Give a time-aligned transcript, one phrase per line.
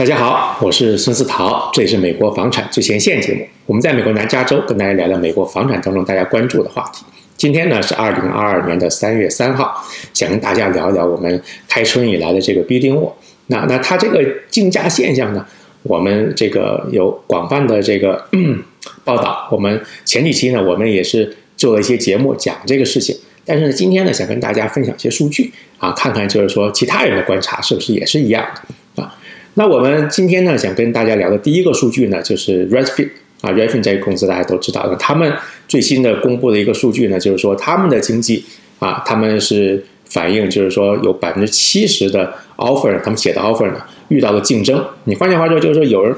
[0.00, 3.46] 大家好，我是孙思桃，这里是美国房产最前线节目。
[3.66, 7.04] 我们在美国南加州跟大家聊聊美国房产当中大家关注的话题。
[7.36, 9.84] 今天呢是二零二二年的三月三号，
[10.14, 13.12] 想跟大家聊一聊我们开春以来的这个 bidding War。
[13.48, 15.46] 那那它这个竞价现象呢，
[15.82, 18.26] 我们这个有广泛的这个
[19.04, 19.46] 报道。
[19.52, 23.14] 我们前几期呢，我们也是做了一些节目讲这个事情。
[23.44, 28.62] 但是呢，今天呢，想跟大家分享一些数据啊，看看就是说其他人的观察是不是也是一样的。
[29.54, 33.08] 那我们今天呢，想跟大家聊的第一个数据呢，就是 Redfin
[33.40, 35.32] 啊，Redfin 这个公司大家都知道的，他们
[35.66, 38.44] 最新的公布的一个数据呢，就是说他们的经济
[38.78, 44.82] 啊，他们是反映就是说有百分之七十的 offer，他们写的 offer 呢遇到了竞争。
[45.04, 46.14] 你换句话说，就是说有人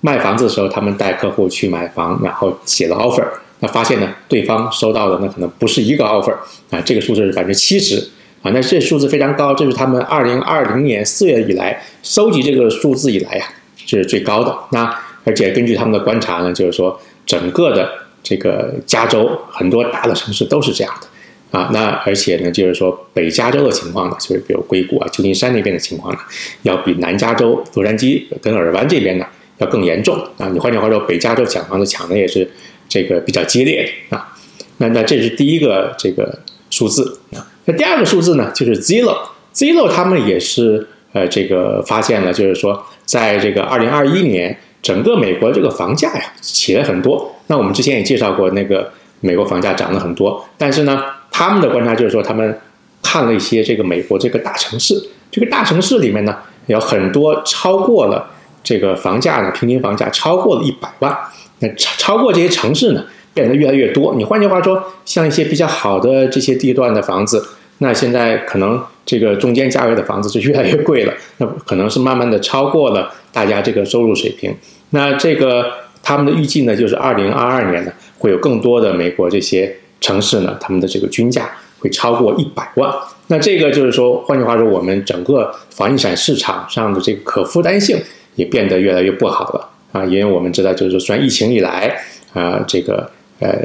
[0.00, 3.26] 卖房子的时候，他们带客户去买房，然后写了 offer，
[3.60, 6.34] 那发现呢，对方收到的那可能不是一个 offer
[6.70, 8.08] 啊，这个数字是百分之七十。
[8.42, 13.44] 啊，那这数字非常高，这是他们二零二零年四月以来收集这个数字以来呀，
[13.84, 14.56] 这是最高的。
[14.72, 14.90] 那
[15.24, 17.86] 而且根据他们的观察呢，就是说整个的
[18.22, 21.68] 这个加州很多大的城市都是这样的啊。
[21.74, 26.18] 那而且呢，就是说北加州的情况呢，就是比如硅谷啊、旧金山那边的情况呢，
[26.62, 29.26] 要比南加州洛杉矶跟尔湾这边呢
[29.58, 30.48] 要更严重啊。
[30.48, 32.50] 你换句话说，北加州抢房子抢的也是
[32.88, 34.34] 这个比较激烈的啊。
[34.78, 36.38] 那那这是第一个这个
[36.70, 37.44] 数字啊。
[37.72, 47.34] 第二个数字呢，就是 Zillow，Zillow 他们也是呃这个发现了，就是说在这个二零二一年，整个美国这个房价呀起了很多。
[47.48, 52.58] 那我们之前也介绍过，那个美国房价涨了很多，但是呢，他们的观察就是说，他们
[53.02, 54.94] 看了一些这个美国这个大城市，
[55.30, 58.30] 这个大城市里面呢，有很多超过了
[58.62, 61.16] 这个房价呢，平均房价超过了一百万。
[61.58, 63.04] 那超超过这些城市呢？
[63.32, 64.12] 变得越来越多。
[64.16, 67.40] 你换句话说，像一些比较好的这些地段的房子，
[67.82, 71.12] 那现在可能这个中间价位的房子就越来越贵了。
[71.38, 74.54] 那可能是慢慢的超过了大家这个收入水平。
[74.90, 75.66] 那这个
[76.02, 82.92] 他们的预计呢，就是二零二二年呢，会有更多的美国这些城市呢，他们的这个均价会超过一百万。
[83.28, 87.96] 那这个就是说，换句话说，我们整个房地产市场上的这个可负担性
[88.34, 90.04] 也变得越来越不好了啊。
[90.04, 91.96] 因为我们知道，就是说，疫情以来
[92.32, 93.08] 啊，这个
[93.38, 93.56] 呃，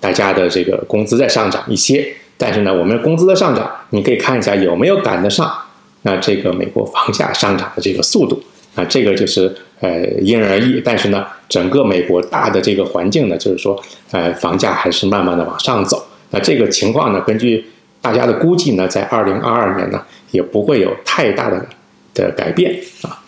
[0.00, 2.12] 大家的这个工资在上涨一些，
[2.42, 5.48] 但是呢，我们工资的上涨，你可以看一下有没有赶得上
[6.02, 8.42] 那这个美国房价上涨的这个速度
[8.74, 10.82] 啊，这个就是呃因人而异。
[10.84, 13.80] 但是呢，整个美国大的这个环境呢，就是说
[14.10, 16.04] 呃房价还是慢慢的往上走。
[16.30, 17.64] 那这个情况呢，根据
[18.00, 21.64] 大家的估计呢，在二零二二年呢，也不会有太大的
[22.12, 23.22] 的改变啊。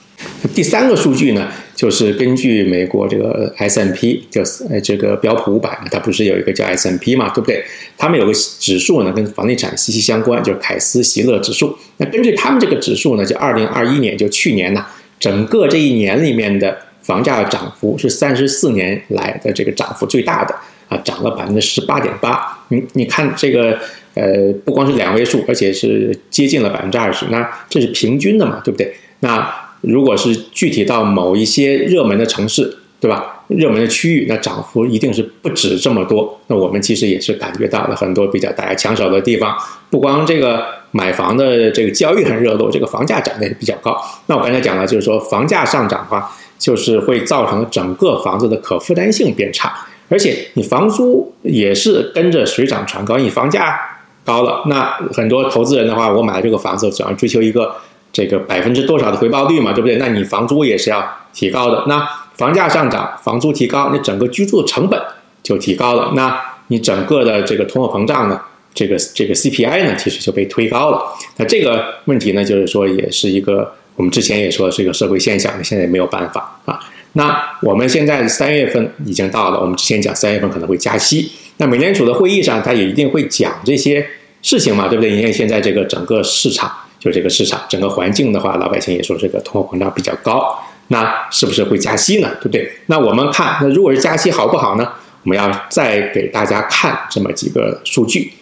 [0.52, 1.46] 第三个数据呢？
[1.74, 7.64] 就是根据美国这个 S M P，就是呃这个标普五百嘛，它不是有一个叫 S M P 嘛，对不对？
[7.98, 11.76] 他们有个指数呢，跟房地产息息相关，就是凯斯席勒指数。
[11.96, 14.84] 那根据他们这个指数呢，就二零二一年，就去年呢，
[15.18, 20.54] 整个这一年里面的房价涨幅是三十四年来的这个涨幅最大的
[20.88, 22.64] 啊，涨了百分之十八点八。
[22.68, 23.78] 你你看这个
[24.14, 28.94] 呃，不光是两位数，而且是接近了百分之二十，那这是平均的嘛，对不对？
[29.20, 29.52] 那
[29.86, 33.30] 如果是具体到某一些热门的城市，对吧？
[33.48, 36.40] 热门的区域，那涨幅一定是不止这么多。
[36.46, 39.54] 那我们其实也是感觉到了很多比较大家抢手的地方，
[39.90, 43.94] 不光这个买房的这个交易很热络，这个房价涨得也比较高。
[44.28, 53.18] 那我刚才讲了，就是说房价上涨的话，就是会造成整个房子的可负担性变差，而且你房租也是跟着水涨船高。
[53.18, 53.78] 你房价
[54.24, 57.74] 高了，那很多投资人的话，我买了这个房子，主要追求一个。
[58.14, 59.96] 这个百分之多少的回报率嘛，对不对？
[59.96, 61.84] 那你房租也是要提高的。
[61.88, 65.00] 那房价上涨，房租提高，那整个居住成本
[65.42, 66.12] 就提高了。
[66.14, 68.40] 那你整个的这个通货膨胀呢，
[68.72, 71.02] 这个这个 CPI 呢，其实就被推高了。
[71.38, 76.78] 那这个问题呢，就是说也是一个我们之前也说是一个社会现象，现在也没有办法啊。
[77.14, 81.32] 那我们现在三月份已经到了，我们之前讲三月份可能会加息。
[81.56, 84.06] 那美联储的会议上，他也一定会讲这些
[84.40, 85.10] 事情嘛，对不对？
[85.10, 86.70] 因为现在这个整个市场。
[87.04, 92.30] 就这个市场整个环境的话，老百姓也说这个通货膨胀比较高，那是不是会加息呢？
[92.40, 92.66] 对不对？
[92.86, 94.88] 那我们看，那如果是加息好不好呢？
[95.22, 98.32] 我们要再给大家看这么几个数据。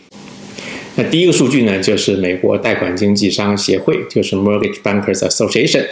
[0.95, 5.87] 那第一个数据呢，就是美国贷款经纪商协会，就是 Mortgage Bankers Association，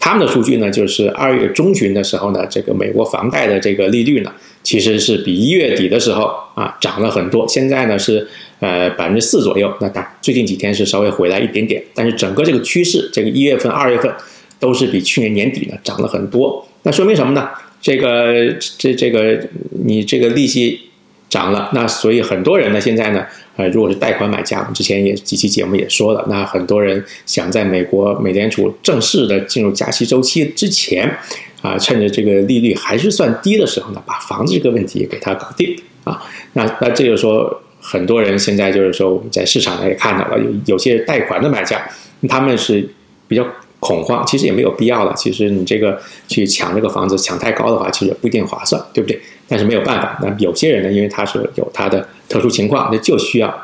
[0.00, 4.32] 他们的数据呢，就是二月中旬的时候呢，这个美国房贷的这个利率呢，
[4.66, 6.22] 其实是比一月底的时候
[6.56, 8.26] 啊涨了很多，现在呢是。
[8.58, 9.70] 呃，百分之四左右。
[9.82, 14.10] 那大最近几天是稍微回来一点点，但是整个这个趋势，这个一月份、二月份
[14.58, 16.66] 都是比去年年底呢涨了很多。
[16.84, 17.50] 那说明什么呢？
[17.82, 19.46] 这个这这个
[19.84, 20.80] 你这个利息
[21.28, 21.68] 涨了。
[21.74, 23.26] 那所以很多人呢，现在呢，
[23.56, 31.18] 呃，如果是贷款买家，我们之前也几期节目也说了，那很多人想在美国美联储正式的进入加息周期之前，
[31.62, 36.22] 啊，趁着这个利率还是算低的时候呢，把房子这个问题给它搞定啊。
[36.52, 41.80] 那那这就说，很多人现在就是说，我们在市场上也看到了，有有些贷款的买家，
[42.28, 42.88] 他们是
[43.28, 43.46] 比较。
[43.78, 45.12] 恐慌其实也没有必要了。
[45.14, 49.20] 其实你这个去抢这个房子抢太高的话，其实不一定划算，对不对？
[49.46, 53.54] 但是没有办法，那有些人呢，因为他是有他的特殊情况，那就需要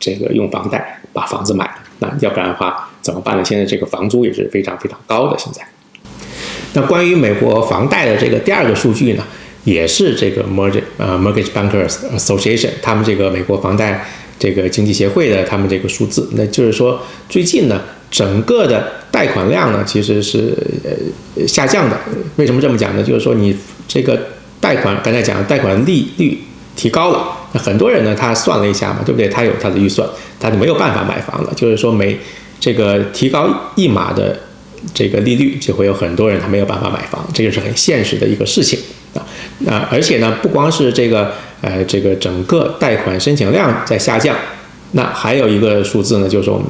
[0.00, 1.74] 这个用房贷把房子买了。
[1.98, 3.44] 那要不然的话怎么办呢？
[3.44, 5.36] 现在这个房租也是非常非常高的。
[5.38, 5.62] 现在，
[6.74, 9.24] 那关于美国房贷的这个第二个数据呢，
[9.64, 14.06] 也是这个 Mortgage 呃 Mortgage Bankers Association 他们这个美国房贷
[14.38, 17.80] 这个经济协会的他们这个数字，那就是说最近呢。
[18.10, 22.00] 整个的贷款量呢，其实是呃下降的。
[22.36, 23.02] 为什么这么讲呢？
[23.02, 23.54] 就是说你
[23.86, 24.18] 这个
[24.62, 26.38] 贷款，刚才讲贷款利率
[26.74, 27.22] 提高了，
[27.52, 29.28] 那很多人呢，他算了一下嘛，对不对？
[29.28, 30.08] 他有他的预算，
[30.40, 31.52] 他就没有办法买房了。
[31.54, 32.18] 就是说每
[32.58, 34.40] 这个提高一码的
[34.94, 38.78] 这个利率，就会有很多人他没有办法买房，这个是很现实的一个事情
[39.14, 39.26] 啊。
[39.60, 44.36] 那而且呢，不光是这个呃这个整个贷款申请量在下降，
[44.92, 46.66] 那还有一个数字呢，就是我们。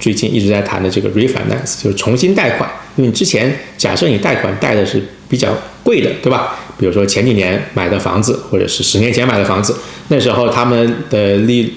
[0.00, 2.66] 最近一直在谈的这个 refinance 就是重新贷款，
[2.96, 4.98] 因为你之前假设你贷款贷的是
[5.28, 6.58] 比较贵的，对吧？
[6.78, 9.76] 比如说前几年买的房子，或者是十年前买的房子，
[10.08, 11.70] 那时候他们的利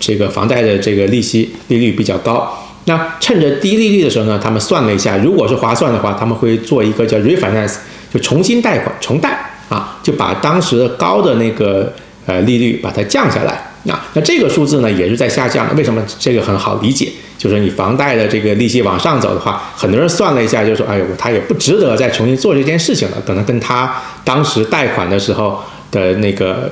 [0.00, 7.76] 这个房贷的这个利息利率比较高，那趁着低利率的时候呢，他们算了一下，如果是划算的话，他们会做一个叫 refinance，
[8.10, 9.38] 就重新贷款重贷
[9.68, 11.92] 啊，就把当时的高的那个
[12.24, 13.62] 呃利率把它降下来。
[13.84, 16.02] 那那这个数字呢也是在下降的，为什么？
[16.18, 23.94] 这个很好理解，就是你房贷的这个利息往上走的话，很多人算了一下，就说，哎呦，他也不值得再重新做这件事情了，可能跟他
[24.24, 26.70] 当时贷款的时候的那个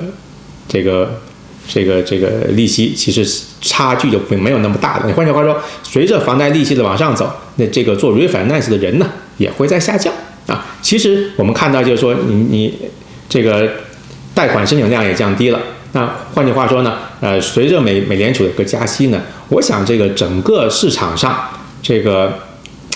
[0.67, 1.21] 这个
[1.67, 3.27] 这个这个利息其实
[3.61, 5.13] 差距就并没有那么大了。
[5.13, 10.13] 换句话说，随着房贷利息的往上走，那这个做 refinance 的人呢也会在下降
[10.47, 10.65] 啊。
[10.81, 12.73] 其实我们看到就是说，你你
[13.27, 13.69] 这个
[14.33, 15.59] 贷款申请量也降低了。
[15.93, 21.37] 那换句话说呢，呃，随着美美联储的一个加息呢，我想这个整个市场上，
[21.81, 22.33] 这个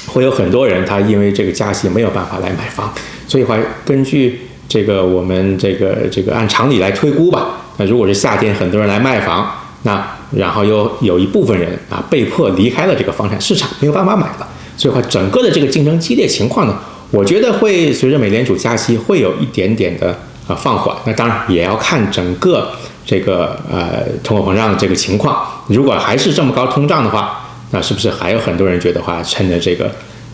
[0.07, 2.93] 会有很多人他因为这个加息没有办法来买房，
[3.27, 4.41] 所以话根据
[4.71, 9.51] 这个我们这个这个按常理来推估吧，那如果是夏天很多人来卖房，
[9.83, 10.01] 那
[10.31, 14.47] 然后又有一部分人啊被迫离开了这个房产市场，没有办法买了，
[14.77, 16.79] 所以话整个的这个竞争激烈情况呢，
[17.11, 20.17] 我觉得会随着美联储加息会有一点点的。
[20.47, 22.71] 啊，放缓，那当然也要看整个
[23.05, 25.45] 这个呃通货膨胀的这个情况。
[25.67, 29.85] 如果还是这么高通胀的话，那是不是还有很多人觉得话，趁着这个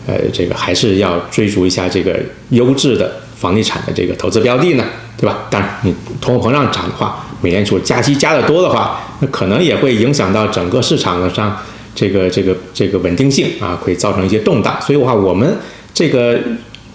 [0.06, 2.18] 呃这个还是要追逐一下这个
[2.48, 4.84] 优质的房地产的这个投资标的呢？
[5.16, 5.46] 对吧？
[5.50, 11.56] 当然，你通货膨胀涨的话，美联储加息加的多的话，那可能也会影响到整个市场上
[11.94, 14.76] 这个这个这个稳定性啊，会造成一些动荡。
[14.80, 15.56] 所以的话，我们
[15.94, 16.38] 这个。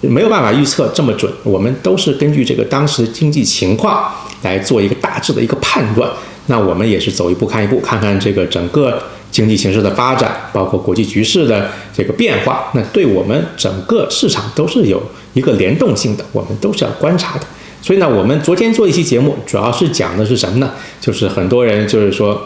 [0.06, 4.12] 没有办法预测这么准，我们都是根据这个当时经济情况
[4.42, 6.12] 来做一个大致的一个判断。
[6.48, 9.02] 那我们也是走一步看一步，看看这个整个
[9.32, 15.02] 经济形势的发展，包括国际局势的这个变化，那对我们整个市场都是有
[15.34, 17.46] 一个联动性的，我们都是要观察的。
[17.82, 20.72] 所以呢，我们昨天做一期节目，主要是讲的是什么呢？
[21.02, 22.42] 就是很多人就是说。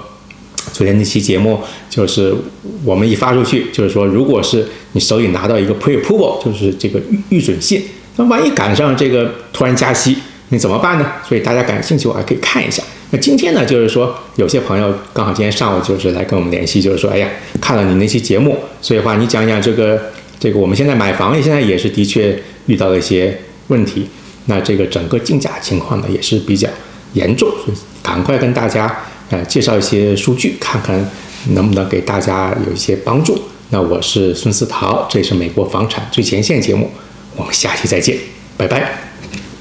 [0.74, 1.58] 昨天那期节目
[1.90, 2.36] 就是
[2.84, 7.82] 我们一发出去，就是说，如果是你手里拿到一个 pre-approval，就是这个预准信，
[8.18, 10.18] 那万一赶上这个突然加息，
[10.50, 11.06] 你怎么办呢？
[11.28, 12.84] 所以大家感兴趣，我还可以看一下。
[13.12, 17.30] 那今天呢，就是说有些朋友刚好今天上午就是来跟我们联系，就是说，哎呀，
[17.62, 23.38] 看了你那期节目，所以话你讲讲这个这个我们现在买房现在也是的确遇到了一些
[23.68, 24.08] 问题，
[24.46, 26.68] 那这个整个竞价情况呢也是比较
[27.14, 28.94] 严重，所以赶快跟大家。
[29.30, 31.06] 呃，介绍一些数据，看看
[31.50, 33.38] 能不能给大家有一些帮助。
[33.72, 36.90] 那我是孙思桃，这是美国房产最前线节目，
[37.36, 38.18] 我们下期再见，
[38.56, 39.07] 拜拜。